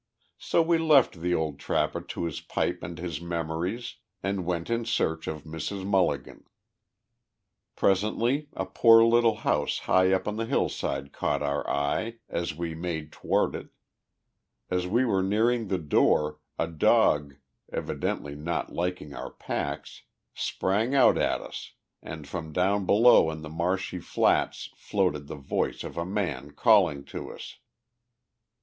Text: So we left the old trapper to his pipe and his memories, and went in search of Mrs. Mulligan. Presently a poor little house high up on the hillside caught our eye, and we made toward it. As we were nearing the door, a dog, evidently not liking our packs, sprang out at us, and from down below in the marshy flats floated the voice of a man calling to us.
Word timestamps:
So 0.39 0.63
we 0.63 0.79
left 0.79 1.21
the 1.21 1.35
old 1.35 1.59
trapper 1.59 2.01
to 2.01 2.23
his 2.23 2.41
pipe 2.41 2.81
and 2.81 2.97
his 2.97 3.21
memories, 3.21 3.97
and 4.23 4.47
went 4.47 4.67
in 4.67 4.83
search 4.83 5.27
of 5.27 5.43
Mrs. 5.43 5.85
Mulligan. 5.85 6.43
Presently 7.75 8.49
a 8.53 8.65
poor 8.65 9.03
little 9.03 9.35
house 9.35 9.77
high 9.81 10.11
up 10.11 10.27
on 10.27 10.37
the 10.37 10.47
hillside 10.47 11.13
caught 11.13 11.43
our 11.43 11.69
eye, 11.69 12.15
and 12.27 12.51
we 12.53 12.73
made 12.73 13.11
toward 13.11 13.53
it. 13.53 13.69
As 14.71 14.87
we 14.87 15.05
were 15.05 15.21
nearing 15.21 15.67
the 15.67 15.77
door, 15.77 16.39
a 16.57 16.65
dog, 16.65 17.35
evidently 17.71 18.33
not 18.33 18.73
liking 18.73 19.13
our 19.13 19.29
packs, 19.29 20.01
sprang 20.33 20.95
out 20.95 21.19
at 21.19 21.41
us, 21.41 21.73
and 22.01 22.27
from 22.27 22.51
down 22.51 22.87
below 22.87 23.29
in 23.29 23.43
the 23.43 23.49
marshy 23.49 23.99
flats 23.99 24.71
floated 24.75 25.27
the 25.27 25.35
voice 25.35 25.83
of 25.83 25.95
a 25.95 26.05
man 26.07 26.49
calling 26.49 27.03
to 27.05 27.31
us. 27.31 27.59